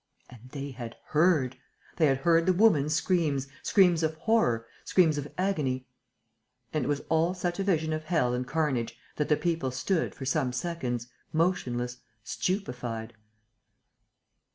[0.31, 1.57] And they had heard!
[1.97, 5.85] They had heard the woman's screams, screams of horror, screams of agony....
[6.73, 10.15] And it was all such a vision of hell and carnage that the people stood,
[10.15, 13.13] for some seconds, motionless, stupefied.